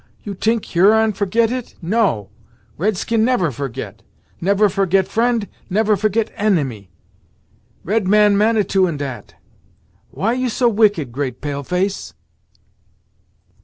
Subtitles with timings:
[0.23, 1.75] You t'ink Huron forget it?
[1.79, 2.31] No;
[2.75, 4.01] red skin never forget!
[4.41, 6.89] Never forget friend; never forget enemy.
[7.83, 9.35] Red man Manitou in dat.
[10.09, 12.15] Why you so wicked, great pale face?"